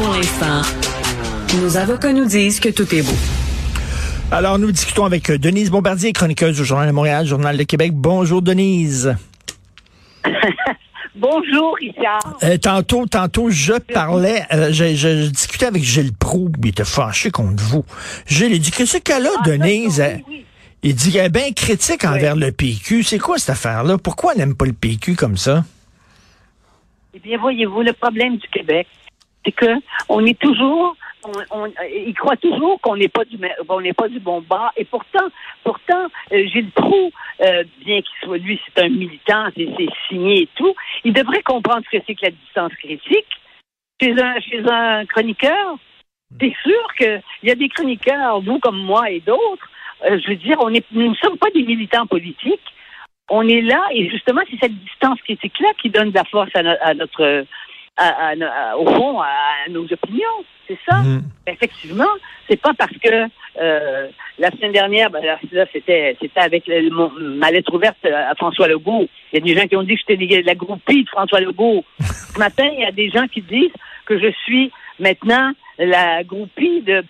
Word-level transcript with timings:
Pour 0.00 0.12
l'instant, 0.14 0.62
nos 1.60 1.76
avocats 1.76 2.12
nous 2.12 2.24
disent 2.26 2.60
que 2.60 2.68
tout 2.68 2.94
est 2.94 3.02
beau. 3.02 3.16
Alors, 4.30 4.56
nous 4.58 4.70
discutons 4.70 5.04
avec 5.04 5.28
Denise 5.28 5.70
Bombardier, 5.72 6.12
chroniqueuse 6.12 6.56
du 6.56 6.64
Journal 6.64 6.86
de 6.86 6.92
Montréal, 6.92 7.26
Journal 7.26 7.56
de 7.56 7.62
Québec. 7.64 7.90
Bonjour, 7.94 8.40
Denise. 8.40 9.16
Bonjour, 11.16 11.74
Richard. 11.80 12.36
Euh, 12.44 12.56
tantôt, 12.58 13.06
tantôt, 13.06 13.50
je 13.50 13.72
parlais, 13.72 14.44
euh, 14.52 14.68
je, 14.70 14.94
je, 14.94 15.24
je 15.24 15.30
discutais 15.30 15.66
avec 15.66 15.82
Gilles 15.82 16.14
Proux, 16.14 16.52
il 16.62 16.68
était 16.68 16.84
fâché 16.84 17.32
contre 17.32 17.60
vous. 17.64 17.84
Gilles, 18.28 18.52
il 18.52 18.60
dit, 18.60 18.70
qu'est-ce 18.70 18.98
qu'elle 18.98 19.26
a, 19.26 19.30
Ah, 19.40 19.42
Denise? 19.44 20.00
oui, 20.06 20.22
oui. 20.28 20.44
Il 20.84 20.94
dit 20.94 21.10
qu'elle 21.10 21.26
est 21.26 21.28
bien 21.30 21.50
critique 21.52 22.04
envers 22.04 22.36
le 22.36 22.52
PQ. 22.52 23.02
C'est 23.02 23.18
quoi 23.18 23.38
cette 23.38 23.50
affaire-là? 23.50 23.98
Pourquoi 23.98 24.34
elle 24.34 24.38
n'aime 24.38 24.54
pas 24.54 24.66
le 24.66 24.72
PQ 24.74 25.16
comme 25.16 25.36
ça? 25.36 25.64
Eh 27.14 27.18
bien, 27.18 27.36
voyez-vous, 27.38 27.82
le 27.82 27.92
problème 27.94 28.36
du 28.36 28.46
Québec, 28.48 28.86
c'est 29.48 29.52
que 29.52 29.80
on 30.08 30.24
est 30.26 30.38
toujours, 30.38 30.96
toujours 32.40 32.80
qu'on 32.80 32.96
n'est 32.96 33.08
pas 33.08 33.24
du, 33.24 33.38
on 33.68 33.80
n'est 33.80 33.92
pas 33.92 34.08
du 34.08 34.20
bon 34.20 34.40
bas. 34.40 34.72
Et 34.76 34.84
pourtant, 34.84 35.28
pourtant, 35.64 36.06
euh, 36.32 36.46
Gilles 36.46 36.70
Proux, 36.70 37.10
euh, 37.40 37.64
bien 37.84 38.00
qu'il 38.02 38.18
soit 38.22 38.38
lui, 38.38 38.60
c'est 38.66 38.82
un 38.82 38.88
militant, 38.88 39.46
c'est 39.56 39.68
signé 40.08 40.42
et 40.42 40.48
tout, 40.54 40.74
il 41.04 41.12
devrait 41.12 41.42
comprendre 41.42 41.82
ce 41.90 41.96
que 41.98 42.04
c'est 42.06 42.14
que 42.14 42.26
la 42.26 42.30
distance 42.30 42.72
critique. 42.74 43.26
Chez 44.00 44.14
un, 44.70 45.06
chroniqueur, 45.06 45.76
c'est 46.40 46.54
sûr 46.62 46.94
qu'il 46.96 47.22
y 47.42 47.50
a 47.50 47.56
des 47.56 47.68
chroniqueurs, 47.68 48.40
vous 48.40 48.60
comme 48.60 48.78
moi 48.78 49.10
et 49.10 49.20
d'autres. 49.20 49.68
euh, 50.04 50.20
je 50.22 50.28
veux 50.28 50.36
dire, 50.36 50.58
on 50.60 50.72
est, 50.72 50.84
nous 50.92 51.10
ne 51.10 51.16
sommes 51.16 51.38
pas 51.38 51.50
des 51.50 51.64
militants 51.64 52.06
politiques. 52.06 52.60
on 53.30 53.46
est 53.48 53.60
là 53.60 53.82
et 53.92 54.08
justement 54.08 54.42
c'est 54.48 54.58
cette 54.60 54.78
distance 54.84 55.20
critique 55.22 55.58
là 55.60 55.68
qui 55.82 55.90
donne 55.90 56.10
de 56.10 56.14
la 56.14 56.24
force 56.24 56.50
à 56.54 56.94
notre 56.94 57.44
à- 58.06 58.32
à- 58.70 58.76
au 58.76 58.86
fond 58.86 59.20
à, 59.20 59.28
nos 59.70 59.84
opinions 59.84 60.38
c'est 60.66 60.78
ça? 60.88 60.98
Mhm. 60.98 61.22
effectivement 61.46 62.12
c'est 62.48 62.60
pas 62.60 62.72
parce 62.78 62.96
que 63.04 63.26
euh, 63.60 64.08
la 64.38 64.50
semaine 64.52 64.72
dernière 64.72 65.10
ben, 65.10 65.22
là, 65.24 65.38
c'était 65.72 66.16
c'était 66.20 66.40
avec 66.40 66.66
le- 66.66 66.90
mon- 66.90 67.10
ma 67.18 67.50
lettre 67.50 67.74
ouverte 67.74 68.04
à 68.04 68.34
François 68.36 68.68
Legault. 68.68 69.08
Il 69.32 69.38
y 69.38 69.42
a 69.42 69.44
des 69.54 69.60
gens 69.60 69.66
qui 69.66 69.76
ont 69.76 69.82
dit 69.82 69.96
que 69.96 70.02
j'étais 70.16 70.42
la 70.42 70.54
groupie 70.54 71.02
de 71.04 71.08
François 71.08 71.40
Legault. 71.40 71.84
Ce 72.34 72.38
matin 72.38 72.68
il 72.72 72.80
y 72.80 72.84
a 72.84 72.92
des 72.92 73.10
gens 73.10 73.26
qui 73.26 73.42
disent 73.42 73.72
que 74.06 74.18
je 74.18 74.30
suis 74.44 74.70
maintenant 75.00 75.50
la 75.78 76.22
groupie 76.24 76.82
de 76.82 77.02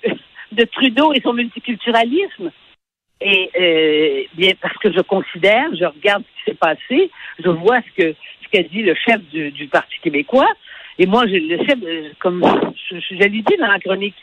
de 0.53 0.65
Trudeau 0.65 1.13
et 1.13 1.21
son 1.21 1.35
multiculturalisme. 1.35 2.51
Et 3.21 3.51
euh, 3.61 4.23
bien 4.35 4.53
parce 4.63 4.77
que 4.79 4.93
je 4.93 5.01
considère, 5.01 5.67
je 5.75 5.85
regarde 5.85 6.23
ce 6.23 6.39
qui 6.39 6.51
s'est 6.51 6.57
passé, 6.57 7.11
je 7.45 7.49
vois 7.51 7.79
ce 7.83 8.03
que 8.03 8.15
ce 8.43 8.49
qu'a 8.51 8.63
dit 8.63 8.83
le 8.83 8.95
chef 8.95 9.21
du, 9.31 9.51
du 9.51 9.67
Parti 9.67 9.97
québécois, 10.03 10.49
et 10.99 11.07
moi, 11.07 11.27
je, 11.27 11.35
le 11.35 11.59
chef, 11.59 11.79
euh, 11.83 12.11
comme 12.21 12.43
je, 12.91 13.15
l'ai 13.15 13.29
dit 13.29 13.57
dans 13.59 13.69
la 13.69 13.79
chronique, 13.79 14.17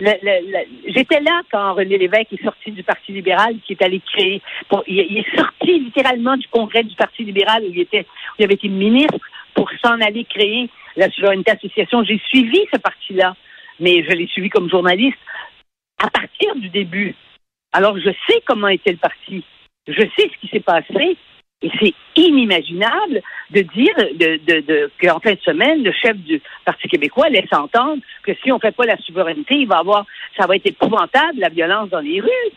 j'étais 0.00 1.20
là 1.20 1.42
quand 1.50 1.74
René 1.74 1.98
Lévesque 1.98 2.32
est 2.32 2.44
sorti 2.44 2.70
du 2.70 2.82
Parti 2.82 3.12
libéral, 3.12 3.56
qui 3.66 3.72
est 3.72 3.82
allé 3.82 4.00
créer, 4.00 4.40
il 4.86 5.18
est 5.18 5.36
sorti 5.36 5.78
littéralement 5.78 6.36
du 6.36 6.46
congrès 6.48 6.84
du 6.84 6.94
Parti 6.94 7.24
libéral 7.24 7.64
où 7.64 7.70
il 7.70 7.80
était, 7.80 8.02
où 8.02 8.34
il 8.38 8.44
avait 8.44 8.54
été 8.54 8.68
ministre 8.68 9.18
pour 9.54 9.68
s'en 9.82 10.00
aller 10.00 10.24
créer 10.24 10.70
la 10.96 11.10
Souveraineté 11.10 11.50
Association. 11.50 12.04
J'ai 12.04 12.20
suivi 12.28 12.60
ce 12.72 12.78
parti-là, 12.78 13.34
mais 13.78 14.04
je 14.04 14.10
l'ai 14.10 14.26
suivi 14.28 14.48
comme 14.48 14.70
journaliste 14.70 15.18
à 16.02 16.08
partir 16.08 16.54
du 16.56 16.68
début. 16.68 17.14
Alors, 17.72 17.98
je 17.98 18.10
sais 18.28 18.40
comment 18.46 18.68
était 18.68 18.92
le 18.92 18.98
parti. 18.98 19.44
Je 19.86 20.00
sais 20.00 20.30
ce 20.32 20.40
qui 20.40 20.48
s'est 20.48 20.60
passé. 20.60 21.16
Et 21.62 21.70
c'est 21.78 21.94
inimaginable 22.16 23.20
de 23.50 23.60
dire 23.60 23.94
de, 23.96 24.38
de, 24.46 24.60
de, 24.66 24.90
qu'en 25.00 25.20
fin 25.20 25.32
de 25.34 25.40
semaine, 25.40 25.82
le 25.82 25.92
chef 25.92 26.16
du 26.16 26.40
Parti 26.64 26.88
québécois 26.88 27.28
laisse 27.28 27.52
entendre 27.52 28.02
que 28.22 28.32
si 28.42 28.50
on 28.50 28.54
ne 28.56 28.60
fait 28.60 28.74
pas 28.74 28.86
la 28.86 28.96
souveraineté, 28.98 29.56
il 29.56 29.68
va 29.68 29.78
avoir, 29.78 30.06
ça 30.38 30.46
va 30.46 30.56
être 30.56 30.64
épouvantable, 30.66 31.38
la 31.38 31.50
violence 31.50 31.90
dans 31.90 32.00
les 32.00 32.20
rues. 32.20 32.50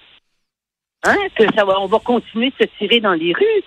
Hein? 1.03 1.17
Que 1.35 1.43
ça 1.53 1.65
va, 1.65 1.81
on 1.81 1.87
va 1.87 1.99
continuer 1.99 2.53
de 2.57 2.65
se 2.65 2.69
tirer 2.77 3.01
dans 3.01 3.11
les 3.13 3.33
rues. 3.33 3.63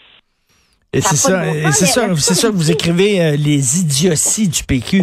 Et 0.95 1.03
c'est 1.03 1.17
ça, 1.17 1.45
bon 1.45 1.53
et 1.55 1.73
c'est 1.73 1.85
ça, 1.85 2.09
c'est 2.17 2.35
ça 2.35 2.49
que 2.49 2.55
vous 2.55 2.71
écrivez 2.71 3.21
euh, 3.21 3.37
les 3.37 3.81
idioties 3.81 4.49
du 4.49 4.63
PQ. 4.65 5.03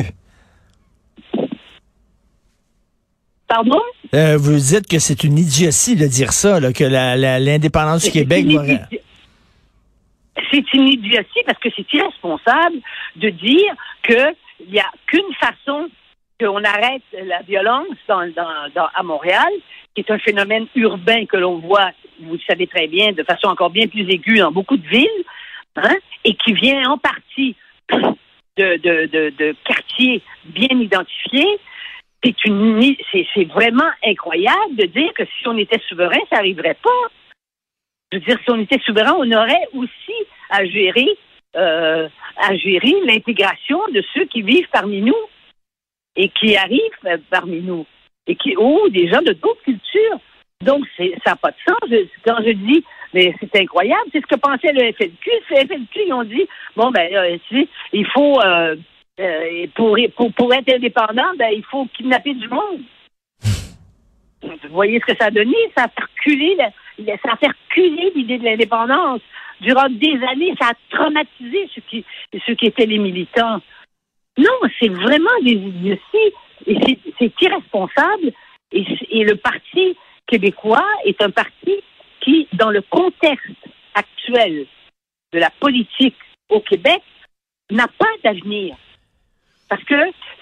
Pardon? 3.48 3.80
Euh, 4.16 4.38
vous 4.38 4.56
dites 4.58 4.88
que 4.88 4.98
c'est 4.98 5.24
une 5.24 5.38
idiotie 5.38 5.96
de 5.96 6.08
dire 6.08 6.34
ça, 6.34 6.60
là, 6.60 6.74
que 6.74 6.84
la- 6.84 7.16
la- 7.16 7.40
l'indépendance 7.40 8.04
du 8.06 8.12
Québec 8.12 8.46
C'est 10.54 10.74
une 10.74 10.88
idiotie 10.88 11.42
parce 11.48 11.58
que 11.58 11.70
c'est 11.76 11.92
irresponsable 11.94 12.78
de 13.16 13.30
dire 13.30 13.74
qu'il 14.04 14.36
n'y 14.70 14.80
a 14.80 14.90
qu'une 15.08 15.34
façon 15.40 15.90
qu'on 16.40 16.64
arrête 16.64 17.02
la 17.12 17.42
violence 17.42 17.88
dans, 18.08 18.30
à 18.94 19.04
Montréal, 19.04 19.52
qui 19.96 20.02
est 20.02 20.12
un 20.12 20.20
phénomène 20.20 20.68
urbain 20.76 21.26
que 21.26 21.38
l'on 21.38 21.58
voit, 21.58 21.92
vous 22.22 22.34
le 22.34 22.40
savez 22.48 22.68
très 22.68 22.88
bien, 22.88 23.14
de 23.14 23.24
façon 23.24 23.48
encore 23.48 23.72
bien 23.72 23.88
plus 23.88 24.08
aiguë 24.10 24.40
dans 24.40 24.52
beaucoup 24.52 24.78
de 24.78 24.88
villes, 24.88 25.24
hein, 25.76 25.96
et 26.24 26.36
qui 26.36 26.54
vient 26.54 26.88
en 26.90 27.00
partie 27.00 27.56
de, 28.58 29.56
quartiers 29.64 30.22
bien 30.46 30.80
identifiés. 30.80 31.60
C'est 32.24 32.46
une, 32.46 32.96
c'est 33.12 33.46
vraiment 33.46 33.90
incroyable 34.06 34.76
de 34.76 34.86
dire 34.86 35.14
que 35.14 35.24
si 35.26 35.48
on 35.48 35.58
était 35.58 35.82
souverain, 35.90 36.20
ça 36.30 36.38
n'arriverait 36.38 36.78
pas. 36.82 36.90
Je 38.12 38.20
veux 38.20 38.24
dire, 38.24 38.38
si 38.44 38.52
on 38.52 38.60
était 38.60 38.80
souverain, 38.86 39.16
on 39.18 39.32
aurait 39.32 39.68
aussi 39.74 40.14
à 40.54 40.66
gérer, 40.66 41.10
euh, 41.56 42.08
à 42.38 42.56
gérer 42.56 42.94
l'intégration 43.06 43.80
de 43.92 44.04
ceux 44.14 44.26
qui 44.26 44.42
vivent 44.42 44.70
parmi 44.72 45.02
nous 45.02 45.24
et 46.16 46.30
qui 46.30 46.56
arrivent 46.56 46.80
euh, 47.06 47.18
parmi 47.30 47.62
nous 47.62 47.86
et 48.28 48.36
qui, 48.36 48.56
ou 48.56 48.88
des 48.90 49.08
gens 49.10 49.22
de 49.22 49.34
d'autres 49.34 49.64
cultures. 49.64 50.20
Donc, 50.62 50.86
ça 50.98 51.04
n'a 51.32 51.36
pas 51.36 51.52
de 51.52 51.58
sens. 51.68 52.08
Quand 52.26 52.38
je 52.46 52.52
dis, 52.52 52.84
mais 53.14 53.34
c'est 53.40 53.60
incroyable, 53.60 54.10
c'est 54.14 54.22
ce 54.22 54.28
que 54.28 54.40
pensait 54.40 54.72
le 54.72 54.94
FLQ. 54.94 55.30
Le 55.50 55.56
FLQ, 55.68 56.00
ils 56.08 56.14
ont 56.14 56.24
dit, 56.24 56.48
bon, 56.76 56.90
ben, 56.92 57.14
euh, 57.14 57.38
il 57.92 58.06
faut, 58.08 58.40
euh, 58.42 58.76
pour, 59.76 59.98
pour, 60.16 60.34
pour 60.34 60.54
être 60.54 60.74
indépendant, 60.74 61.34
ben, 61.38 61.52
il 61.54 61.64
faut 61.70 61.86
kidnapper 61.98 62.34
du 62.36 62.48
monde. 62.48 62.82
Vous 64.42 64.70
voyez 64.70 65.00
ce 65.00 65.14
que 65.14 65.18
ça 65.20 65.28
a 65.28 65.32
donné? 65.32 65.56
Ça 65.76 65.86
a 65.86 65.88
la- 66.26 66.56
la- 66.58 66.72
ça 66.98 67.34
a 67.34 67.38
fait 67.38 67.48
reculer 67.48 68.12
l'idée 68.16 68.38
de 68.38 68.44
l'indépendance. 68.46 69.22
Durant 69.62 69.90
des 69.90 70.20
années, 70.30 70.54
ça 70.60 70.70
a 70.70 70.74
traumatisé 70.96 71.70
ceux 71.74 71.82
qui, 71.90 72.06
ceux 72.46 72.56
qui 72.56 72.66
étaient 72.68 72.86
les 72.86 72.98
militants. 72.98 73.62
Non, 74.38 74.70
c'est 74.80 74.90
vraiment 74.90 75.30
des 75.42 75.52
idioties. 75.54 76.34
Et 76.66 76.78
c'est- 77.20 77.34
irresponsable. 77.42 78.32
Et, 78.72 78.86
et 79.12 79.24
le 79.24 79.36
Parti 79.36 79.98
québécois 80.28 80.86
est 81.06 81.22
un 81.22 81.30
parti 81.30 81.82
qui, 82.22 82.48
dans 82.54 82.70
le 82.70 82.82
contexte 82.82 83.52
actuel 83.94 84.66
de 85.34 85.40
la 85.40 85.50
politique 85.50 86.16
au 86.50 86.62
Québec, 86.62 87.02
n'a 87.70 87.88
pas 87.88 88.10
d'avenir. 88.24 88.76
Parce 89.70 89.84
que 89.84 89.96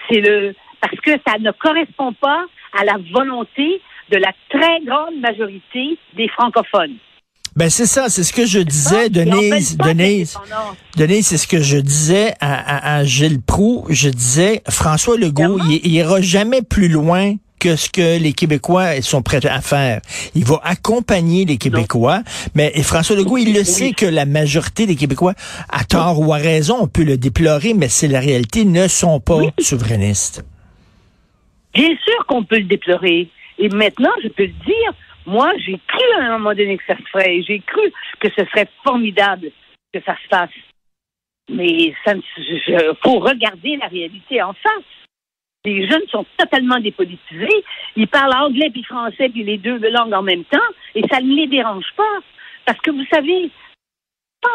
c'est 0.09 0.21
le 0.21 0.55
parce 0.79 0.99
que 1.01 1.11
ça 1.25 1.37
ne 1.39 1.51
correspond 1.51 2.13
pas 2.13 2.45
à 2.73 2.83
la 2.83 2.97
volonté 3.11 3.81
de 4.11 4.17
la 4.17 4.31
très 4.49 4.79
grande 4.85 5.19
majorité 5.21 5.97
des 6.17 6.27
francophones. 6.29 6.95
Ben 7.55 7.69
c'est 7.69 7.85
ça, 7.85 8.07
c'est 8.09 8.23
ce 8.23 8.31
que 8.31 8.45
je 8.45 8.59
disais, 8.59 9.09
Denise. 9.09 9.77
Denise. 9.77 10.37
Denise, 10.95 11.27
c'est 11.27 11.37
ce 11.37 11.47
que 11.47 11.61
je 11.61 11.77
disais 11.77 12.33
à, 12.39 12.53
à, 12.53 12.95
à 12.99 13.03
Gilles 13.03 13.41
Proux. 13.41 13.85
Je 13.89 14.07
disais, 14.09 14.61
François 14.69 15.17
Legault, 15.17 15.59
il, 15.69 15.81
il 15.83 15.91
ira 15.93 16.21
jamais 16.21 16.61
plus 16.61 16.87
loin 16.87 17.35
que 17.59 17.75
ce 17.75 17.89
que 17.89 18.17
les 18.17 18.31
Québécois 18.33 19.01
sont 19.01 19.21
prêts 19.21 19.45
à 19.45 19.59
faire. 19.61 19.99
Il 20.33 20.45
va 20.45 20.61
accompagner 20.63 21.43
les 21.45 21.57
Québécois, 21.57 22.21
mais 22.55 22.71
et 22.73 22.83
François 22.83 23.15
Legault, 23.17 23.37
il 23.37 23.53
le 23.53 23.63
sait 23.65 23.91
que 23.91 24.05
la 24.05 24.25
majorité 24.25 24.85
des 24.85 24.95
Québécois, 24.95 25.33
à 25.69 25.83
tort 25.83 26.19
ou 26.21 26.33
à 26.33 26.37
raison, 26.37 26.77
on 26.79 26.87
peut 26.87 27.03
le 27.03 27.17
déplorer, 27.17 27.73
mais 27.73 27.89
c'est 27.89 28.07
la 28.07 28.19
réalité, 28.21 28.63
ne 28.65 28.87
sont 28.87 29.19
pas 29.19 29.35
Oui. 29.35 29.49
souverainistes. 29.59 30.43
Bien 31.73 31.89
sûr 32.03 32.25
qu'on 32.27 32.43
peut 32.43 32.57
le 32.59 32.65
déplorer. 32.65 33.29
Et 33.57 33.69
maintenant, 33.69 34.11
je 34.23 34.29
peux 34.29 34.43
le 34.43 34.65
dire, 34.65 34.91
moi, 35.25 35.51
j'ai 35.57 35.79
cru 35.87 36.03
à 36.19 36.25
un 36.25 36.37
moment 36.37 36.53
donné 36.55 36.77
que 36.77 36.85
ça 36.85 36.97
se 36.97 37.03
ferait. 37.11 37.41
J'ai 37.43 37.59
cru 37.59 37.91
que 38.19 38.29
ce 38.29 38.45
serait 38.45 38.67
formidable 38.83 39.51
que 39.93 39.99
ça 40.05 40.15
se 40.23 40.27
fasse. 40.27 40.49
Mais 41.49 41.93
ça, 42.05 42.13
je- 42.37 42.93
faut 43.03 43.19
regarder 43.19 43.75
la 43.77 43.87
réalité 43.87 44.41
en 44.41 44.53
face. 44.53 44.83
Les 45.65 45.87
jeunes 45.87 46.07
sont 46.09 46.25
totalement 46.37 46.79
dépolitisés. 46.79 47.63
Ils 47.95 48.07
parlent 48.07 48.33
anglais 48.33 48.69
puis 48.71 48.83
français 48.83 49.29
puis 49.29 49.43
les 49.43 49.57
deux 49.57 49.77
langues 49.89 50.13
en 50.13 50.23
même 50.23 50.43
temps 50.45 50.57
et 50.95 51.03
ça 51.11 51.21
ne 51.21 51.35
les 51.35 51.47
dérange 51.47 51.85
pas. 51.95 52.19
Parce 52.65 52.79
que 52.79 52.91
vous 52.91 53.05
savez, 53.13 53.49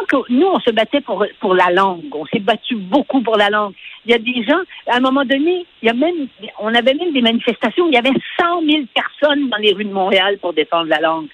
que 0.08 0.16
nous, 0.32 0.46
on 0.46 0.60
se 0.60 0.70
battait 0.70 1.00
pour, 1.00 1.24
pour 1.40 1.54
la 1.54 1.70
langue. 1.70 2.04
On 2.12 2.26
s'est 2.26 2.40
battu 2.40 2.74
beaucoup 2.76 3.22
pour 3.22 3.36
la 3.36 3.50
langue. 3.50 3.74
Il 4.04 4.10
y 4.10 4.14
a 4.14 4.18
des 4.18 4.42
gens, 4.44 4.60
à 4.88 4.96
un 4.96 5.00
moment 5.00 5.24
donné, 5.24 5.64
il 5.82 5.86
y 5.86 5.88
a 5.88 5.94
même, 5.94 6.28
on 6.58 6.74
avait 6.74 6.94
même 6.94 7.12
des 7.12 7.22
manifestations, 7.22 7.88
il 7.88 7.94
y 7.94 7.98
avait 7.98 8.10
100 8.40 8.62
000 8.68 8.84
personnes 8.94 9.48
dans 9.48 9.58
les 9.58 9.72
rues 9.72 9.84
de 9.84 9.92
Montréal 9.92 10.38
pour 10.38 10.52
défendre 10.52 10.88
la 10.88 11.00
langue. 11.00 11.28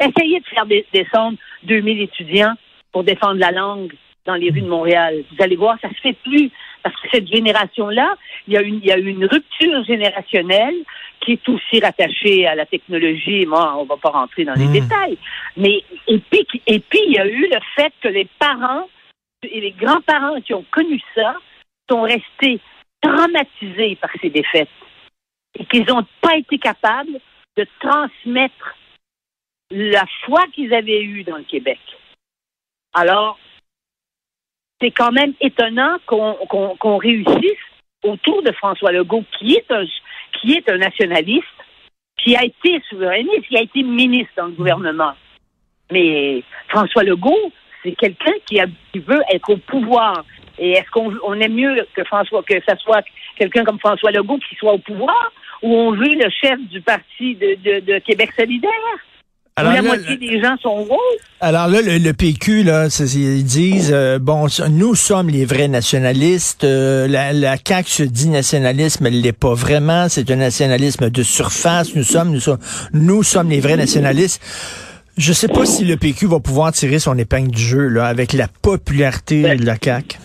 Essayez 0.00 0.40
de 0.40 0.46
faire 0.46 0.66
des- 0.66 0.86
descendre 0.92 1.36
2000 1.64 2.00
étudiants 2.02 2.54
pour 2.92 3.04
défendre 3.04 3.40
la 3.40 3.50
langue 3.50 3.92
dans 4.24 4.34
les 4.34 4.50
rues 4.50 4.62
de 4.62 4.68
Montréal. 4.68 5.24
Vous 5.30 5.42
allez 5.42 5.56
voir, 5.56 5.76
ça 5.80 5.88
se 5.90 6.00
fait 6.00 6.16
plus. 6.24 6.50
Parce 6.82 6.94
que 7.00 7.08
cette 7.12 7.26
génération-là, 7.26 8.14
il 8.46 8.54
y 8.54 8.56
a 8.56 8.62
une, 8.62 8.76
il 8.76 8.86
y 8.86 8.92
a 8.92 8.96
une 8.98 9.24
rupture 9.26 9.84
générationnelle 9.84 10.76
qui 11.20 11.32
est 11.32 11.48
aussi 11.48 11.80
rattachée 11.80 12.46
à 12.46 12.54
la 12.54 12.66
technologie. 12.66 13.46
Moi, 13.46 13.76
on 13.76 13.84
va 13.84 13.96
pas 13.96 14.10
rentrer 14.10 14.44
dans 14.44 14.54
les 14.54 14.66
Mm. 14.66 14.72
détails. 14.72 15.18
Mais, 15.56 15.82
et 16.06 16.18
puis, 16.18 16.46
et 16.66 16.80
puis, 16.80 17.00
il 17.06 17.12
y 17.12 17.18
a 17.18 17.26
eu 17.26 17.48
le 17.50 17.60
fait 17.74 17.92
que 18.00 18.08
les 18.08 18.26
parents 18.38 18.88
et 19.42 19.60
les 19.60 19.72
grands-parents 19.72 20.40
qui 20.40 20.54
ont 20.54 20.64
connu 20.70 21.00
ça 21.14 21.36
sont 21.88 22.02
restés 22.02 22.60
traumatisés 23.00 23.96
par 23.96 24.10
ces 24.20 24.30
défaites 24.30 24.68
et 25.58 25.64
qu'ils 25.66 25.86
n'ont 25.86 26.06
pas 26.20 26.36
été 26.36 26.58
capables 26.58 27.20
de 27.56 27.66
transmettre 27.80 28.76
la 29.70 30.04
foi 30.24 30.44
qu'ils 30.52 30.72
avaient 30.74 31.02
eue 31.02 31.24
dans 31.24 31.36
le 31.36 31.44
Québec. 31.44 31.78
Alors, 32.94 33.38
c'est 34.80 34.90
quand 34.90 35.12
même 35.12 35.34
étonnant 35.40 35.98
qu'on 36.06 36.96
réussisse 36.96 37.58
autour 38.02 38.42
de 38.42 38.52
François 38.52 38.92
Legault, 38.92 39.24
qui 39.38 39.54
est 39.54 39.70
un 39.70 39.84
qui 40.32 40.54
est 40.54 40.68
un 40.70 40.78
nationaliste, 40.78 41.44
qui 42.22 42.36
a 42.36 42.44
été 42.44 42.80
souverainiste, 42.88 43.46
qui 43.48 43.56
a 43.56 43.62
été 43.62 43.82
ministre 43.82 44.32
dans 44.36 44.46
le 44.46 44.52
gouvernement. 44.52 45.12
Mais 45.90 46.42
François 46.68 47.02
Legault, 47.02 47.52
c'est 47.82 47.92
quelqu'un 47.92 48.32
qui, 48.46 48.60
veut 48.98 49.22
être 49.32 49.50
au 49.50 49.56
pouvoir. 49.56 50.24
Et 50.58 50.72
est-ce 50.72 50.90
qu'on 50.90 51.14
on 51.22 51.34
aime 51.34 51.54
mieux 51.54 51.86
que 51.94 52.04
François 52.04 52.42
que 52.42 52.54
ça 52.68 52.76
soit 52.76 53.04
quelqu'un 53.36 53.64
comme 53.64 53.78
François 53.78 54.10
Legault 54.10 54.38
qui 54.38 54.56
soit 54.56 54.72
au 54.72 54.78
pouvoir, 54.78 55.32
ou 55.62 55.74
on 55.74 55.92
veut 55.92 56.14
le 56.14 56.28
chef 56.30 56.58
du 56.68 56.80
parti 56.80 57.36
de 57.36 57.98
Québec 58.00 58.30
solidaire? 58.36 58.98
Où 59.62 59.66
la 59.66 59.74
là, 59.74 59.82
moitié 59.82 60.16
des 60.16 60.40
gens 60.40 60.56
sont 60.62 60.74
roses? 60.84 60.98
Alors 61.40 61.68
là, 61.68 61.80
le, 61.82 61.98
le 61.98 62.12
PQ, 62.12 62.62
là, 62.64 62.88
ils 63.14 63.44
disent, 63.44 63.92
euh, 63.94 64.18
bon, 64.18 64.46
nous 64.70 64.94
sommes 64.94 65.28
les 65.28 65.44
vrais 65.44 65.68
nationalistes. 65.68 66.64
euh, 66.64 67.06
la, 67.06 67.32
la 67.32 67.56
CAQ 67.56 67.88
se 67.88 68.02
dit 68.02 68.28
nationalisme, 68.28 69.06
elle 69.06 69.20
l'est 69.20 69.32
pas 69.32 69.54
vraiment. 69.54 70.08
C'est 70.08 70.30
un 70.30 70.36
nationalisme 70.36 71.10
de 71.10 71.22
surface. 71.22 71.94
Nous 71.94 72.02
sommes, 72.02 72.32
nous 72.32 72.40
sommes, 72.40 72.58
nous 72.92 73.22
sommes 73.22 73.50
les 73.50 73.60
vrais 73.60 73.76
nationalistes. 73.76 74.42
Je 75.16 75.32
sais 75.32 75.48
pas 75.48 75.66
si 75.66 75.84
le 75.84 75.96
PQ 75.96 76.26
va 76.26 76.38
pouvoir 76.40 76.72
tirer 76.72 76.98
son 77.00 77.18
épingle 77.18 77.50
du 77.50 77.60
jeu 77.62 77.88
là 77.88 78.06
avec 78.06 78.32
la 78.32 78.46
popularité 78.46 79.42
Ben, 79.42 79.58
de 79.58 79.64
la 79.66 79.74
CAQ. 79.76 80.16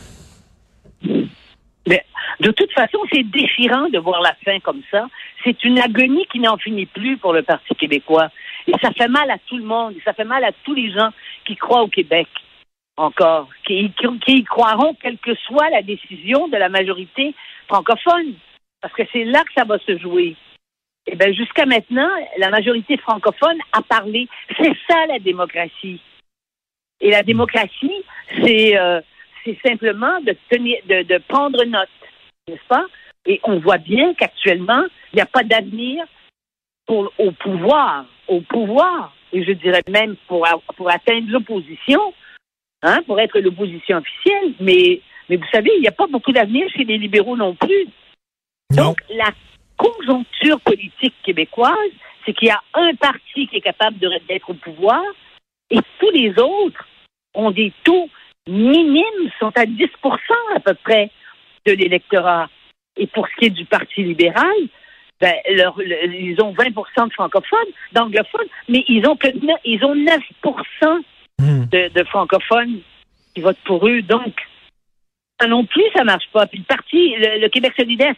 Mais 1.88 2.04
de 2.40 2.52
toute 2.52 2.72
façon, 2.74 3.00
c'est 3.12 3.24
déchirant 3.24 3.90
de 3.90 3.98
voir 3.98 4.22
la 4.22 4.36
fin 4.46 4.60
comme 4.60 4.82
ça. 4.92 5.08
C'est 5.44 5.64
une 5.64 5.80
agonie 5.80 6.26
qui 6.32 6.40
n'en 6.40 6.58
finit 6.58 6.86
plus 6.86 7.18
pour 7.18 7.34
le 7.34 7.42
Parti 7.44 7.74
québécois. 7.76 8.30
Et 8.68 8.74
ça 8.82 8.92
fait 8.92 9.08
mal 9.08 9.30
à 9.30 9.38
tout 9.48 9.58
le 9.58 9.64
monde. 9.64 9.96
Ça 10.06 10.14
fait 10.14 10.24
mal 10.24 10.44
à 10.44 10.52
tous 10.64 10.74
les 10.74 10.92
gens 10.92 11.10
qui 11.46 11.56
croient 11.56 11.84
au 11.84 11.88
Québec 11.88 12.28
encore, 12.96 13.50
qui, 13.66 13.92
y 14.28 14.44
croiront 14.44 14.96
quelle 15.02 15.18
que 15.18 15.36
soit 15.36 15.70
la 15.70 15.82
décision 15.82 16.48
de 16.48 16.58
la 16.58 16.70
majorité 16.70 17.34
francophone. 17.68 18.36
Parce 18.82 18.94
que 18.94 19.04
c'est 19.12 19.24
là 19.24 19.44
que 19.44 19.54
ça 19.56 19.66
va 19.66 19.80
se 19.80 19.98
jouer. 19.98 20.36
Et 21.08 21.16
bien, 21.16 21.34
jusqu'à 21.34 21.66
maintenant, 21.66 22.10
la 22.38 22.50
majorité 22.50 22.98
francophone 22.98 23.58
a 23.72 23.82
parlé. 23.82 24.28
C'est 24.58 24.76
ça 24.88 25.06
la 25.08 25.20
démocratie. 25.20 26.00
Et 27.02 27.12
la 27.12 27.24
démocratie, 27.24 28.04
c'est 28.44 28.78
euh, 28.78 29.02
simplement 29.66 30.22
de 30.22 30.36
tenir, 30.50 30.78
de, 30.86 31.04
de 31.04 31.18
prendre 31.28 31.64
note, 31.66 31.90
n'est-ce 32.48 32.68
pas? 32.68 32.86
Et 33.26 33.40
on 33.44 33.60
voit 33.60 33.78
bien 33.78 34.14
qu'actuellement, 34.14 34.84
il 35.12 35.18
n'y 35.18 35.22
a 35.22 35.26
pas 35.26 35.44
d'avenir 35.44 36.06
au 36.88 37.32
pouvoir, 37.32 38.06
au 38.28 38.42
pouvoir, 38.42 39.14
et 39.32 39.44
je 39.44 39.52
dirais 39.52 39.84
même 39.90 40.16
pour 40.28 40.48
pour 40.76 40.90
atteindre 40.90 41.30
l'opposition, 41.30 42.14
hein, 42.82 43.02
pour 43.06 43.20
être 43.20 43.40
l'opposition 43.40 43.98
officielle. 43.98 44.54
Mais 44.60 45.02
mais 45.30 45.38
vous 45.38 45.48
savez, 45.52 45.72
il 45.76 45.82
n'y 45.82 45.88
a 45.88 45.94
pas 45.94 46.08
beaucoup 46.08 46.32
d'avenir 46.32 46.68
chez 46.70 46.84
les 46.84 46.98
libéraux 46.98 47.38
non 47.38 47.56
plus. 47.56 47.88
Non. 48.72 48.88
Donc, 48.88 48.98
la 49.10 49.30
conjoncture 49.78 50.60
politique 50.62 51.16
québécoise, 51.24 51.92
c'est 52.26 52.34
qu'il 52.34 52.48
y 52.48 52.52
a 52.52 52.62
un 52.74 52.94
parti 52.96 53.48
qui 53.48 53.58
est 53.58 53.62
capable 53.62 53.98
d'être 53.98 54.50
au 54.50 54.54
pouvoir 54.54 55.02
et 55.70 55.80
tous 56.00 56.10
les 56.12 56.38
autres 56.40 56.88
ont 57.34 57.52
des 57.52 57.74
taux 57.84 58.10
minimes, 58.48 59.32
sont 59.40 59.52
à 59.58 59.66
10% 59.66 59.88
à 60.56 60.60
peu 60.60 60.74
près 60.76 61.10
de 61.66 61.74
l'électorat. 61.74 62.50
Et 62.98 63.08
pour 63.08 63.28
ce 63.28 63.36
qui 63.38 63.46
est 63.46 63.50
du 63.50 63.66
Parti 63.66 64.04
libéral, 64.04 64.54
ben, 65.24 65.36
leur- 65.56 65.78
le- 65.78 66.14
ils 66.14 66.42
ont 66.42 66.52
20% 66.54 67.08
de 67.08 67.14
francophones, 67.14 67.72
d'anglophones, 67.94 68.48
mais 68.68 68.84
ils 68.90 69.08
ont 69.08 69.16
que 69.16 69.30
ils 69.64 69.84
ont 69.86 69.96
9 69.96 70.20
Hmm. 71.40 71.66
de, 71.72 71.88
de 71.98 72.04
francophones 72.04 72.80
qui 73.34 73.42
votent 73.42 73.64
pour 73.66 73.88
eux. 73.88 74.02
Donc, 74.04 74.34
ça 75.40 75.48
non 75.48 75.66
plus, 75.66 75.84
ça 75.96 76.04
marche 76.04 76.28
pas. 76.34 76.46
Puis 76.46 76.60
le 76.60 76.66
parti, 76.66 77.16
le, 77.18 77.40
le 77.42 77.48
Québec 77.50 77.74
solidaire, 77.78 78.14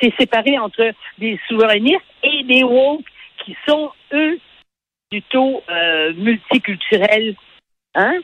c'est 0.00 0.14
séparé 0.18 0.58
entre 0.58 0.92
des 1.18 1.38
souverainistes 1.48 2.10
et 2.24 2.42
des 2.42 2.62
woke 2.64 3.04
qui 3.44 3.56
sont, 3.66 3.90
eux, 4.12 4.38
plutôt 5.10 5.62
euh, 5.70 6.12
multiculturels. 6.14 7.36
Hein? 7.94 8.18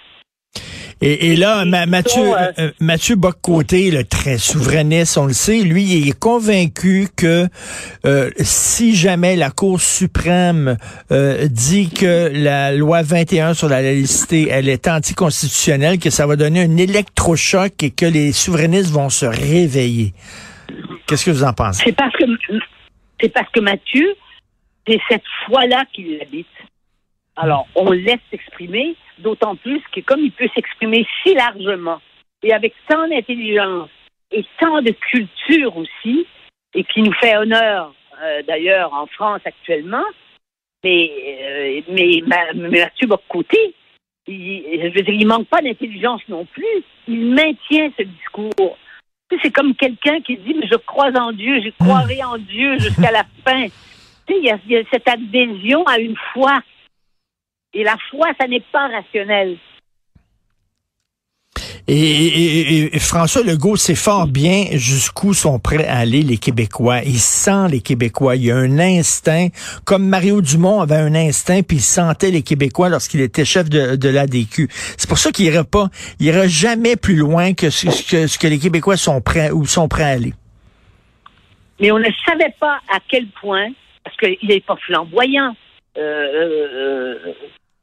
Et, 1.01 1.33
et 1.33 1.37
là, 1.37 1.65
Ma- 1.65 1.87
Mathieu, 1.87 2.23
sont, 2.23 2.35
euh, 2.35 2.53
euh, 2.59 2.71
Mathieu 2.81 3.15
Boccoté, 3.17 3.91
le 3.93 4.05
très 4.05 4.37
souverainiste, 4.39 5.17
on 5.17 5.27
le 5.27 5.33
sait, 5.33 5.61
lui, 5.61 5.85
il 5.85 6.09
est 6.09 6.19
convaincu 6.19 7.09
que 7.17 7.47
euh, 8.05 8.31
si 8.41 8.97
jamais 8.97 9.37
la 9.37 9.51
Cour 9.51 9.81
suprême 9.81 10.77
euh, 11.13 11.47
dit 11.49 11.91
que 11.91 12.31
la 12.35 12.73
loi 12.73 13.03
21 13.03 13.55
sur 13.55 13.69
la 13.69 13.81
laïcité, 13.81 14.49
elle 14.51 14.69
est 14.69 14.89
anticonstitutionnelle, 14.89 15.99
que 15.99 16.11
ça 16.11 16.27
va 16.27 16.35
donner 16.37 16.63
un 16.63 16.77
électrochoc 16.77 17.83
et 17.83 17.91
que 17.91 18.07
les 18.07 18.33
souverainistes 18.33 18.91
vont 18.91 19.09
se 19.11 19.27
réveiller. 19.27 20.15
Qu'est-ce 21.07 21.25
que 21.25 21.31
vous 21.31 21.45
en 21.45 21.53
pensez? 21.53 21.83
C'est 21.87 21.97
parce 21.97 22.15
que 22.17 22.25
c'est 23.21 23.29
parce 23.33 23.51
que 23.51 23.61
Mathieu, 23.61 24.15
c'est 24.87 24.99
cette 25.09 25.23
foi-là 25.47 25.85
qu'il 25.93 26.19
habite. 26.21 26.47
Alors, 27.37 27.67
on 27.77 27.91
laisse 27.93 28.19
s'exprimer, 28.31 28.97
d'autant 29.19 29.57
plus 29.57 29.81
que 29.93 30.01
comme 30.01 30.21
il 30.21 30.33
peut 30.33 30.49
s'exprimer 30.55 31.07
si 31.23 31.35
largement 31.35 32.01
et 32.43 32.53
avec 32.53 32.75
tant 32.89 33.09
d'intelligence 33.09 33.91
et 34.31 34.45
tant 34.61 34.83
de 34.83 34.91
culture 34.91 35.77
aussi, 35.77 36.27
et 36.75 36.85
qui 36.85 37.03
nous 37.03 37.15
fait 37.15 37.37
honneur 37.37 37.95
euh, 38.23 38.43
d'ailleurs 38.47 38.93
en 38.93 39.07
France 39.07 39.41
actuellement, 39.45 40.05
mais, 40.85 41.11
euh, 41.41 41.81
mais, 41.89 42.21
Ma- 42.27 42.53
mais 42.55 42.81
Mathieu 42.81 43.07
Bocoté, 43.07 43.75
il, 44.27 44.63
je 44.83 44.95
veux 44.95 45.03
dire, 45.03 45.15
il 45.15 45.27
manque 45.27 45.49
pas 45.49 45.63
d'intelligence 45.63 46.21
non 46.29 46.45
plus. 46.45 46.83
Il 47.09 47.25
maintient 47.35 47.91
ce 47.99 48.03
discours. 48.03 48.77
C'est 49.43 49.51
comme 49.53 49.75
quelqu'un 49.75 50.21
qui 50.21 50.37
dit, 50.37 50.55
mais 50.55 50.67
je 50.67 50.77
crois 50.77 51.11
en 51.19 51.33
Dieu, 51.33 51.61
je 51.63 51.71
croirai 51.83 52.23
en 52.23 52.39
Dieu 52.39 52.79
jusqu'à 52.79 53.11
la 53.11 53.25
fin. 53.45 53.67
Il 54.29 54.45
y, 54.45 54.51
a, 54.51 54.59
il 54.67 54.73
y 54.73 54.77
a 54.77 54.83
cette 54.93 55.09
adhésion 55.09 55.83
à 55.87 55.99
une 55.99 56.17
foi. 56.35 56.61
Et 57.75 57.85
la 57.85 57.97
foi, 58.11 58.29
ça 58.41 58.47
n'est 58.47 58.65
pas 58.73 58.89
rationnel. 58.89 59.57
Et, 61.91 61.95
et- 61.95 62.97
et 62.97 62.99
François 62.99 63.43
Legault 63.43 63.77
sait 63.77 63.95
fort 63.95 64.27
bien 64.27 64.67
jusqu'où 64.73 65.33
sont 65.33 65.59
prêts 65.59 65.87
à 65.87 65.97
aller 65.99 66.23
les 66.23 66.37
Québécois. 66.37 67.01
Il 67.03 67.19
sent 67.19 67.69
les 67.71 67.81
Québécois. 67.81 68.37
Il 68.37 68.45
y 68.45 68.51
a 68.51 68.57
un 68.57 68.79
instinct, 68.79 69.49
comme 69.87 70.07
Mario 70.07 70.43
Dumont 70.43 70.83
avait 70.83 70.97
un 70.97 71.15
instinct, 71.15 71.63
puis 71.63 71.79
il 71.79 71.83
sentait 71.83 72.31
les 72.31 72.43
Québécois 72.43 72.91
lorsqu'il 72.91 73.23
était 73.23 73.47
chef 73.47 73.71
de, 73.71 73.97
de 73.97 74.09
l'ADQ. 74.11 74.69
C'est 74.99 75.09
pour 75.09 75.17
ça 75.19 75.33
qu'il 75.33 75.47
ira 75.47 75.65
pas, 75.65 75.89
il 76.21 76.27
ira 76.27 76.47
jamais 76.47 76.97
plus 76.97 77.17
loin 77.17 77.55
que 77.55 77.71
ce, 77.71 77.87
que 78.11 78.27
ce 78.27 78.39
que 78.39 78.47
les 78.47 78.59
Québécois 78.59 78.99
sont 78.99 79.23
prêts 79.23 79.51
ou 79.51 79.65
sont 79.65 79.89
prêts 79.89 80.05
à 80.05 80.09
aller. 80.09 80.35
Mais 81.81 81.91
on 81.91 81.99
ne 81.99 82.11
savait 82.27 82.55
pas 82.61 82.81
à 82.93 82.99
quel 83.09 83.27
point, 83.41 83.69
parce 84.05 84.17
qu'il 84.19 84.37
n'est 84.47 84.61
pas 84.61 84.77
flamboyant, 84.77 85.57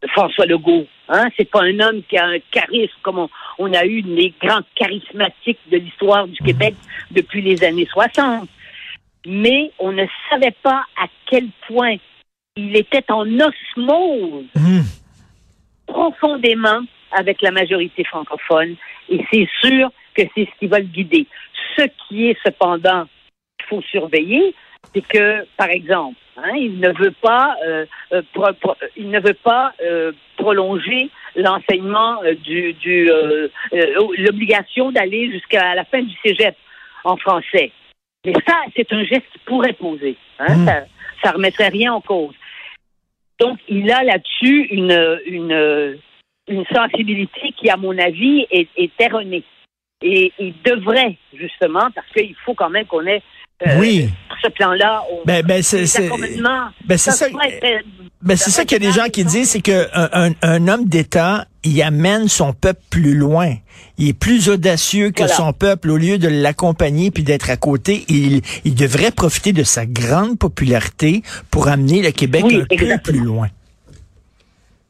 François 0.09 0.45
Legault. 0.45 0.85
Hein? 1.09 1.27
C'est 1.37 1.49
pas 1.49 1.63
un 1.63 1.79
homme 1.79 2.01
qui 2.07 2.17
a 2.17 2.25
un 2.25 2.39
charisme 2.51 2.93
comme 3.01 3.19
on, 3.19 3.29
on 3.57 3.73
a 3.73 3.85
eu 3.85 4.01
les 4.01 4.33
grands 4.41 4.61
charismatiques 4.75 5.59
de 5.71 5.77
l'histoire 5.77 6.27
du 6.27 6.41
Québec 6.43 6.75
depuis 7.11 7.41
les 7.41 7.63
années 7.63 7.87
60. 7.91 8.47
Mais 9.27 9.71
on 9.79 9.91
ne 9.91 10.05
savait 10.29 10.55
pas 10.61 10.83
à 11.01 11.07
quel 11.25 11.47
point 11.67 11.95
il 12.55 12.75
était 12.75 13.03
en 13.11 13.25
osmose 13.39 14.45
Hum. 14.55 14.83
profondément 15.87 16.81
avec 17.11 17.41
la 17.41 17.51
majorité 17.51 18.03
francophone 18.03 18.75
et 19.09 19.23
c'est 19.31 19.47
sûr 19.61 19.91
que 20.13 20.23
c'est 20.35 20.45
ce 20.45 20.59
qui 20.59 20.67
va 20.67 20.79
le 20.79 20.85
guider. 20.85 21.27
Ce 21.77 21.83
qui 22.07 22.27
est 22.29 22.37
cependant 22.45 23.05
qu'il 23.57 23.67
faut 23.69 23.81
surveiller, 23.81 24.53
c'est 24.93 25.01
que, 25.07 25.45
par 25.57 25.69
exemple, 25.69 26.17
hein, 26.37 26.53
il 26.57 26.79
ne 26.79 26.89
veut 26.89 27.13
pas, 27.21 27.55
euh, 27.65 27.85
euh, 28.13 28.21
pro- 28.33 28.53
pro- 28.59 28.75
il 28.95 29.09
ne 29.09 29.19
veut 29.19 29.33
pas 29.43 29.73
euh, 29.81 30.11
prolonger 30.37 31.09
l'enseignement 31.35 32.21
euh, 32.23 32.35
du, 32.35 32.73
du 32.73 33.09
euh, 33.09 33.47
euh, 33.73 34.07
l'obligation 34.17 34.91
d'aller 34.91 35.31
jusqu'à 35.31 35.75
la 35.75 35.85
fin 35.85 36.01
du 36.01 36.15
cégep 36.23 36.55
en 37.03 37.17
français. 37.17 37.71
Mais 38.25 38.33
ça, 38.47 38.55
c'est 38.75 38.91
un 38.91 39.03
geste 39.03 39.25
qui 39.31 39.39
pourrait 39.45 39.73
poser. 39.73 40.15
Hein, 40.39 40.55
Mm. 40.57 40.65
Ça, 40.65 40.83
ça 41.23 41.31
remettrait 41.31 41.69
rien 41.69 41.93
en 41.93 42.01
cause. 42.01 42.33
Donc, 43.39 43.59
il 43.67 43.91
a 43.91 44.03
là-dessus 44.03 44.67
une, 44.71 45.19
une, 45.25 45.97
une 46.47 46.65
sensibilité 46.73 47.51
qui, 47.57 47.69
à 47.69 47.77
mon 47.77 47.97
avis, 47.97 48.45
est, 48.49 48.67
est 48.77 48.91
erronée. 48.99 49.43
Et 50.01 50.31
il 50.39 50.53
devrait, 50.63 51.17
justement, 51.33 51.89
parce 51.93 52.07
qu'il 52.15 52.35
faut 52.45 52.53
quand 52.53 52.69
même 52.69 52.85
qu'on 52.85 53.05
ait 53.05 53.21
euh, 53.65 53.79
Oui. 53.79 54.09
Ce 54.45 54.51
plan-là, 54.51 55.03
Ben, 55.25 55.43
ben, 55.45 55.61
c'est, 55.63 55.77
ben, 55.81 55.87
c'est 56.97 57.11
ça. 57.11 57.27
être- 57.27 57.85
Ben, 58.21 58.35
c'est 58.37 58.49
ça 58.49 58.65
qu'il 58.65 58.81
y 58.81 58.85
a 58.87 58.91
des 58.91 58.95
gens 58.95 59.07
qui 59.09 59.23
disent, 59.23 59.51
c'est 59.51 59.61
que 59.61 59.87
un, 60.41 60.67
homme 60.67 60.85
d'État, 60.85 61.45
il 61.63 61.79
amène 61.81 62.27
son 62.27 62.53
peuple 62.53 62.81
plus 62.89 63.15
loin. 63.15 63.53
Il 63.97 64.09
est 64.09 64.13
plus 64.13 64.49
audacieux 64.49 65.11
que 65.11 65.19
Voilà. 65.23 65.33
son 65.35 65.53
peuple. 65.53 65.89
Au 65.91 65.97
lieu 65.97 66.17
de 66.17 66.27
l'accompagner 66.27 67.11
puis 67.11 67.23
d'être 67.23 67.49
à 67.49 67.57
côté, 67.57 68.03
il, 68.09 68.41
il 68.65 68.75
devrait 68.75 69.11
profiter 69.11 69.53
de 69.53 69.63
sa 69.63 69.85
grande 69.85 70.37
popularité 70.39 71.21
pour 71.51 71.67
amener 71.67 72.01
le 72.01 72.11
Québec 72.11 72.43
Oui, 72.45 72.61
un 72.61 72.65
peu 72.97 73.11
plus 73.11 73.19
loin. 73.19 73.47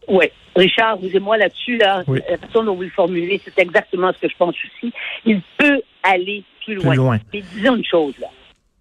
Oui. 0.08 0.26
Richard, 0.56 0.98
vous 1.00 1.10
et 1.14 1.20
moi 1.20 1.38
là-dessus, 1.38 1.78
là, 1.78 2.04
Oui. 2.08 2.20
la 2.30 2.38
façon 2.38 2.64
dont 2.64 2.76
vous 2.76 2.84
le 2.84 2.90
formulez, 2.90 3.42
c'est 3.44 3.60
exactement 3.62 4.12
ce 4.14 4.20
que 4.20 4.30
je 4.30 4.38
pense 4.38 4.56
aussi. 4.56 4.94
Il 5.26 5.42
peut 5.58 5.82
aller 6.04 6.44
plus 6.64 6.76
loin. 6.76 6.88
Plus 6.92 6.96
loin. 6.98 7.20
Mais 7.34 7.44
disons 7.54 7.76
une 7.76 7.84
chose, 7.86 8.14
là. 8.22 8.28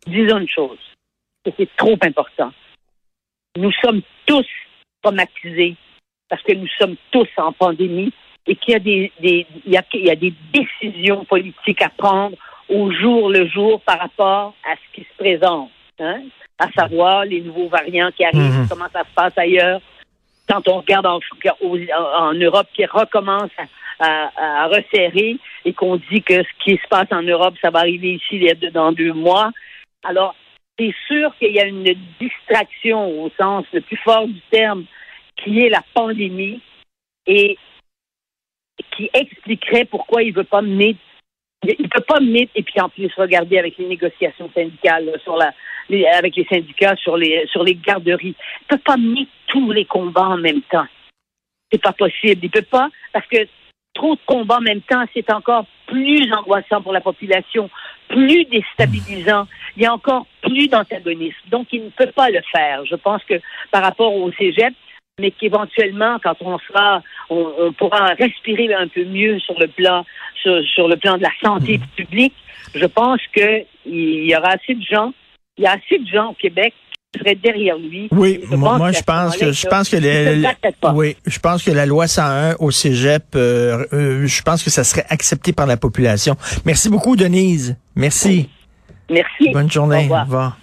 Disons 0.07 0.39
une 0.39 0.49
chose. 0.49 0.79
Et 1.47 1.53
c'est 1.57 1.69
trop 1.77 1.97
important. 2.03 2.53
Nous 3.57 3.73
sommes 3.85 4.03
tous 4.27 4.47
traumatisés 5.03 5.77
parce 6.29 6.43
que 6.43 6.53
nous 6.53 6.69
sommes 6.79 6.97
tous 7.11 7.29
en 7.37 7.53
pandémie 7.53 8.13
et 8.47 8.57
qu'il 8.57 8.73
y 8.73 8.77
a 8.77 8.81
des, 8.81 9.13
des- 9.21 9.47
il 9.65 9.73
y 9.73 9.77
a, 9.77 9.83
il 9.95 10.05
y 10.07 10.11
a 10.11 10.17
des 10.17 10.33
décisions 10.53 11.25
politiques 11.25 11.83
à 11.83 11.89
prendre 11.91 12.37
au 12.69 12.91
jour 12.91 13.31
le 13.31 13.47
jour 13.47 13.81
par 13.83 13.99
rapport 13.99 14.55
à 14.65 14.75
ce 14.77 14.95
qui 14.95 15.07
se 15.07 15.17
présente. 15.17 15.71
Hein? 16.01 16.23
À 16.59 16.71
savoir 16.73 17.25
les 17.25 17.41
nouveaux 17.43 17.69
variants 17.69 18.11
qui 18.17 18.25
arrivent, 18.25 18.61
Mhm. 18.61 18.69
comment 18.69 18.89
ça 18.93 19.01
se 19.05 19.15
passe 19.15 19.37
ailleurs. 19.37 19.81
Quand 20.49 20.67
on 20.69 20.79
regarde 20.81 21.07
en, 21.07 21.21
Europe 22.35 22.67
qui 22.75 22.85
recommence 22.87 23.51
à, 23.99 24.05
à- 24.37 24.63
à 24.65 24.67
resserrer 24.69 25.37
et 25.65 25.73
qu'on 25.73 25.97
dit 25.97 26.23
que 26.23 26.43
ce 26.43 26.49
qui 26.65 26.77
se 26.77 26.89
passe 26.89 27.11
en 27.13 27.23
Europe, 27.23 27.55
ça 27.63 27.71
va 27.71 27.81
arriver 27.81 28.15
ici 28.15 28.41
dans 28.73 28.93
deux 28.93 29.13
mois. 29.13 29.51
Alors, 30.05 30.35
c'est 30.79 30.95
sûr 31.07 31.35
qu'il 31.39 31.53
y 31.53 31.61
a 31.61 31.67
une 31.67 31.95
distraction 32.21 33.23
au 33.23 33.31
sens 33.39 33.65
le 33.73 33.81
plus 33.81 33.97
fort 33.99 34.27
du 34.27 34.41
terme, 34.51 34.85
qui 35.37 35.61
est 35.61 35.69
la 35.69 35.83
pandémie 35.95 36.61
et 37.27 37.59
qui 38.97 39.11
expliquerait 39.13 39.85
pourquoi 39.85 40.23
il 40.23 40.33
veut 40.33 40.45
pas 40.45 40.63
mener 40.63 40.97
il 41.79 41.89
peut 41.89 42.03
pas 42.03 42.21
mener 42.21 42.49
et 42.55 42.63
puis 42.63 42.81
en 42.81 42.89
plus 42.89 43.11
regarder 43.17 43.59
avec 43.59 43.79
les 43.79 43.87
négociations 43.87 44.51
syndicales 44.55 45.11
sur 45.23 45.37
la 45.37 45.53
avec 46.15 46.37
les 46.37 46.45
syndicats 46.45 46.97
sur 46.97 47.17
les 47.17 47.47
sur 47.49 47.63
les 47.63 47.75
garderies. 47.75 48.35
Il 48.63 48.67
peut 48.69 48.83
pas 48.85 48.97
mener 48.97 49.29
tous 49.47 49.71
les 49.73 49.85
combats 49.85 50.29
en 50.29 50.39
même 50.39 50.63
temps. 50.63 50.87
C'est 51.71 51.83
pas 51.83 51.93
possible. 51.93 52.41
Il 52.43 52.51
peut 52.51 52.63
pas 52.63 52.89
parce 53.13 53.27
que 53.27 53.47
trop 53.95 54.15
de 54.15 54.21
combats 54.27 54.59
en 54.59 54.63
même 54.63 54.83
temps, 54.83 55.05
c'est 55.15 55.33
encore 55.33 55.67
plus 55.87 56.33
angoissant 56.33 56.83
pour 56.83 56.93
la 56.93 57.01
population, 57.01 57.71
plus 58.09 58.45
déstabilisant. 58.47 59.47
Il 59.77 59.83
y 59.83 59.87
a 59.87 59.93
encore 59.93 60.27
plus 60.43 60.69
d'antagonisme. 60.69 61.37
Donc, 61.51 61.69
il 61.73 61.85
ne 61.85 61.91
peut 61.91 62.13
pas 62.15 62.31
le 62.31 62.41
faire. 62.53 62.85
Je 62.87 62.97
pense 62.97 63.23
que 63.25 63.35
par 63.71 63.83
rapport 63.83 64.15
au 64.15 64.31
cégep, 64.33 64.75
mais 65.21 65.31
qu'éventuellement, 65.31 66.19
quand 66.23 66.37
on 66.41 66.59
sera, 66.59 67.03
on, 67.31 67.53
on 67.59 67.73
pourra 67.73 68.15
respirer 68.19 68.73
un 68.75 68.89
peu 68.89 69.05
mieux 69.05 69.39
sur 69.41 69.59
le 69.59 69.69
plan, 69.69 70.05
sur, 70.43 70.63
sur 70.75 70.89
le 70.89 70.97
plan 70.97 71.17
de 71.17 71.23
la 71.23 71.31
santé 71.43 71.81
publique. 71.97 72.35
Je 72.75 72.87
pense 72.87 73.21
que 73.33 73.63
il 73.87 74.25
y 74.25 74.37
aura 74.37 74.53
assez 74.53 74.75
de 74.75 74.83
gens, 74.83 75.13
il 75.57 75.65
y 75.65 75.67
a 75.67 75.73
assez 75.73 75.99
de 75.99 76.07
gens 76.07 76.31
au 76.31 76.35
Québec 76.35 76.75
qui 77.13 77.21
seraient 77.21 77.37
derrière 77.37 77.79
lui. 77.79 78.09
Oui, 78.11 78.41
Je 78.51 78.57
moi, 78.57 78.77
moi, 78.79 78.91
je 78.91 79.03
pense 79.03 79.37
que 79.37 79.53
je 79.53 79.67
pense 79.67 79.89
que 79.89 80.93
oui, 80.95 81.17
je 81.27 81.39
pense 81.39 81.63
que 81.63 81.71
la 81.71 81.87
loi 81.87 82.09
101 82.09 82.57
au 82.59 82.73
Cégep, 82.73 83.23
euh, 83.37 83.87
euh, 83.93 84.27
je 84.27 84.43
pense 84.43 84.65
que 84.65 84.71
ça 84.71 84.83
serait 84.83 85.07
accepté 85.11 85.53
par 85.53 85.67
la 85.67 85.77
population. 85.77 86.35
Merci 86.65 86.89
beaucoup, 86.89 87.15
Denise. 87.15 87.77
Merci. 87.95 88.49
Merci. 89.11 89.51
Bonne 89.51 89.71
journée. 89.71 89.99
Au 89.99 90.03
revoir. 90.03 90.23
Au 90.23 90.25
revoir. 90.25 90.57